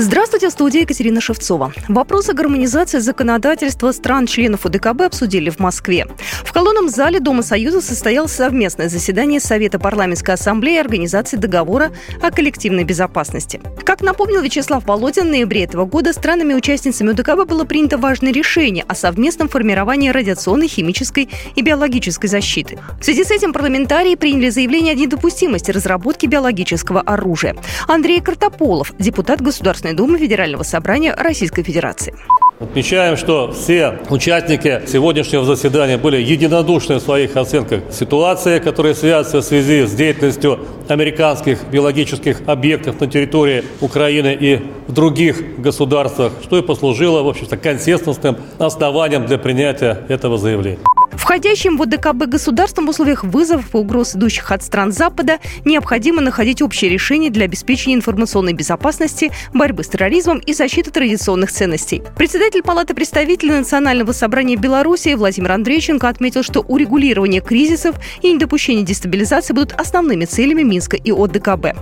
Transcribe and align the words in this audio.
Здравствуйте, 0.00 0.48
в 0.48 0.52
студии 0.52 0.82
Екатерина 0.82 1.20
Шевцова. 1.20 1.72
Вопросы 1.88 2.32
гармонизации 2.32 3.00
законодательства 3.00 3.90
стран-членов 3.90 4.64
УДКБ 4.64 5.00
обсудили 5.00 5.50
в 5.50 5.58
Москве. 5.58 6.06
В 6.44 6.52
колонном 6.52 6.88
зале 6.88 7.18
Дома 7.18 7.42
Союза 7.42 7.80
состоялось 7.80 8.30
совместное 8.30 8.88
заседание 8.88 9.40
Совета 9.40 9.80
парламентской 9.80 10.36
ассамблеи 10.36 10.78
Организации 10.78 11.36
договора 11.36 11.90
о 12.22 12.30
коллективной 12.30 12.84
безопасности. 12.84 13.60
Как 13.84 14.00
напомнил 14.00 14.40
Вячеслав 14.40 14.84
Володин, 14.86 15.24
в 15.24 15.30
ноябре 15.30 15.64
этого 15.64 15.84
года 15.84 16.12
странами-участницами 16.12 17.10
УДКБ 17.10 17.48
было 17.48 17.64
принято 17.64 17.98
важное 17.98 18.32
решение 18.32 18.84
о 18.86 18.94
совместном 18.94 19.48
формировании 19.48 20.10
радиационной, 20.10 20.68
химической 20.68 21.28
и 21.56 21.60
биологической 21.60 22.28
защиты. 22.28 22.78
В 23.00 23.04
связи 23.04 23.24
с 23.24 23.32
этим 23.32 23.52
парламентарии 23.52 24.14
приняли 24.14 24.50
заявление 24.50 24.92
о 24.92 24.96
недопустимости 24.96 25.72
разработки 25.72 26.26
биологического 26.26 27.00
оружия. 27.00 27.56
Андрей 27.88 28.20
Картополов, 28.20 28.94
депутат 29.00 29.40
Государственной 29.40 29.87
Государственной 29.88 29.94
Думы 29.94 30.18
Федерального 30.18 30.62
собрания 30.62 31.14
Российской 31.14 31.62
Федерации. 31.62 32.14
Отмечаем, 32.60 33.16
что 33.16 33.52
все 33.52 34.00
участники 34.10 34.82
сегодняшнего 34.86 35.44
заседания 35.44 35.96
были 35.96 36.16
единодушны 36.16 36.96
в 36.96 37.00
своих 37.00 37.36
оценках 37.36 37.82
ситуации, 37.92 38.58
которая 38.58 38.94
связана 38.94 39.42
в 39.42 39.44
связи 39.44 39.86
с 39.86 39.92
деятельностью 39.92 40.58
американских 40.88 41.60
биологических 41.70 42.42
объектов 42.46 43.00
на 43.00 43.06
территории 43.06 43.62
Украины 43.80 44.36
и 44.38 44.60
в 44.88 44.92
других 44.92 45.60
государствах, 45.60 46.32
что 46.42 46.58
и 46.58 46.62
послужило, 46.62 47.22
в 47.22 47.28
общем-то, 47.28 47.56
консенсусным 47.56 48.36
основанием 48.58 49.26
для 49.26 49.38
принятия 49.38 50.04
этого 50.08 50.36
заявления. 50.36 50.87
Входящим 51.28 51.76
в 51.76 51.82
ОДКБ 51.82 52.24
государствам 52.24 52.86
в 52.86 52.88
условиях 52.88 53.22
вызовов 53.22 53.74
и 53.74 53.76
угроз, 53.76 54.16
идущих 54.16 54.50
от 54.50 54.62
стран 54.62 54.92
Запада, 54.92 55.40
необходимо 55.66 56.22
находить 56.22 56.62
общее 56.62 56.90
решение 56.90 57.30
для 57.30 57.44
обеспечения 57.44 57.96
информационной 57.96 58.54
безопасности, 58.54 59.30
борьбы 59.52 59.84
с 59.84 59.88
терроризмом 59.88 60.38
и 60.38 60.54
защиты 60.54 60.90
традиционных 60.90 61.52
ценностей. 61.52 62.02
Председатель 62.16 62.62
Палаты 62.62 62.94
представителей 62.94 63.52
Национального 63.52 64.12
собрания 64.12 64.56
Беларуси 64.56 65.12
Владимир 65.16 65.52
Андрейченко 65.52 66.08
отметил, 66.08 66.42
что 66.42 66.60
урегулирование 66.60 67.42
кризисов 67.42 67.96
и 68.22 68.32
недопущение 68.32 68.82
дестабилизации 68.82 69.52
будут 69.52 69.72
основными 69.72 70.24
целями 70.24 70.62
Минска 70.62 70.96
и 70.96 71.12
ОДКБ. 71.12 71.76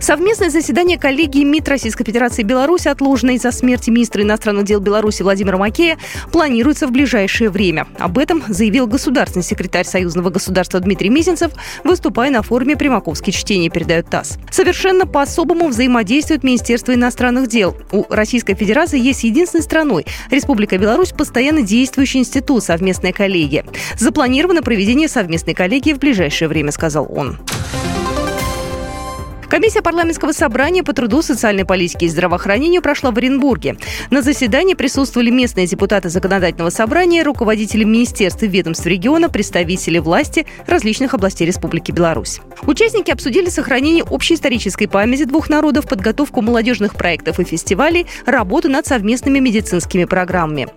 Совместное 0.00 0.48
заседание 0.48 0.98
коллегии 0.98 1.44
МИД 1.44 1.68
Российской 1.68 2.04
Федерации 2.04 2.40
и 2.40 2.44
Беларуси, 2.44 2.88
отложенное 2.88 3.34
из-за 3.34 3.52
смерти 3.52 3.90
министра 3.90 4.22
иностранных 4.22 4.64
дел 4.64 4.80
Беларуси 4.80 5.22
Владимира 5.22 5.58
Макея, 5.58 5.98
планируется 6.32 6.86
в 6.86 6.90
ближайшее 6.90 7.50
время. 7.50 7.86
Об 7.98 8.16
этом 8.16 8.42
заявил 8.48 8.86
государственный 8.86 9.44
секретарь 9.44 9.84
Союзного 9.84 10.30
государства 10.30 10.80
Дмитрий 10.80 11.10
Мизинцев, 11.10 11.52
выступая 11.84 12.30
на 12.30 12.42
форуме 12.42 12.76
«Примаковские 12.76 13.34
чтения», 13.34 13.68
передает 13.68 14.08
ТАСС. 14.08 14.38
Совершенно 14.50 15.06
по-особому 15.06 15.68
взаимодействует 15.68 16.44
Министерство 16.44 16.94
иностранных 16.94 17.48
дел. 17.48 17.76
У 17.92 18.04
Российской 18.08 18.54
Федерации 18.54 18.98
есть 18.98 19.22
единственной 19.24 19.62
страной 19.62 20.06
Республика 20.30 20.78
Беларусь 20.78 21.10
постоянно 21.12 21.60
действующий 21.60 22.20
институт 22.20 22.64
«Совместная 22.64 23.12
коллегия». 23.12 23.66
Запланировано 23.98 24.62
проведение 24.62 25.08
совместной 25.08 25.52
коллегии 25.52 25.92
в 25.92 25.98
ближайшее 25.98 26.48
время, 26.48 26.72
сказал 26.72 27.06
он. 27.14 27.38
Комиссия 29.50 29.82
парламентского 29.82 30.30
собрания 30.30 30.84
по 30.84 30.92
труду, 30.92 31.22
социальной 31.22 31.64
политике 31.64 32.06
и 32.06 32.08
здравоохранению 32.08 32.82
прошла 32.82 33.10
в 33.10 33.18
Оренбурге. 33.18 33.76
На 34.08 34.22
заседании 34.22 34.74
присутствовали 34.74 35.30
местные 35.30 35.66
депутаты 35.66 36.08
законодательного 36.08 36.70
собрания, 36.70 37.24
руководители 37.24 37.82
министерств 37.82 38.44
и 38.44 38.46
ведомств 38.46 38.86
региона, 38.86 39.28
представители 39.28 39.98
власти 39.98 40.46
различных 40.68 41.14
областей 41.14 41.46
Республики 41.46 41.90
Беларусь. 41.90 42.40
Участники 42.62 43.10
обсудили 43.10 43.48
сохранение 43.48 44.04
общей 44.04 44.34
исторической 44.34 44.86
памяти 44.86 45.24
двух 45.24 45.48
народов, 45.48 45.88
подготовку 45.88 46.42
молодежных 46.42 46.94
проектов 46.94 47.40
и 47.40 47.44
фестивалей, 47.44 48.06
работу 48.26 48.68
над 48.68 48.86
совместными 48.86 49.40
медицинскими 49.40 50.04
программами. 50.04 50.68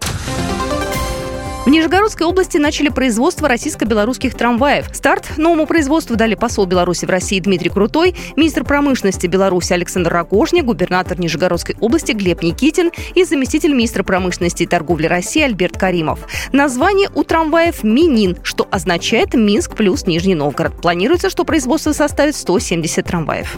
В 1.65 1.69
Нижегородской 1.69 2.27
области 2.27 2.57
начали 2.57 2.89
производство 2.89 3.47
российско-белорусских 3.47 4.35
трамваев. 4.35 4.87
Старт 4.91 5.37
новому 5.37 5.65
производству 5.65 6.17
дали 6.17 6.35
посол 6.35 6.65
Беларуси 6.65 7.05
в 7.05 7.09
России 7.09 7.39
Дмитрий 7.39 7.69
Крутой, 7.69 8.15
министр 8.35 8.65
промышленности 8.65 9.27
Беларуси 9.27 9.71
Александр 9.71 10.11
Рогожник, 10.11 10.65
губернатор 10.65 11.17
Нижегородской 11.17 11.77
области 11.79 12.11
Глеб 12.11 12.43
Никитин 12.43 12.91
и 13.15 13.23
заместитель 13.23 13.71
министра 13.71 14.03
промышленности 14.03 14.63
и 14.63 14.67
торговли 14.67 15.07
России 15.07 15.41
Альберт 15.41 15.77
Каримов. 15.77 16.27
Название 16.51 17.09
у 17.15 17.23
трамваев 17.23 17.81
«Минин», 17.85 18.37
что 18.43 18.67
означает 18.69 19.33
«Минск 19.33 19.77
плюс 19.77 20.05
Нижний 20.05 20.35
Новгород». 20.35 20.81
Планируется, 20.81 21.29
что 21.29 21.45
производство 21.45 21.93
составит 21.93 22.35
170 22.35 23.05
трамваев. 23.05 23.57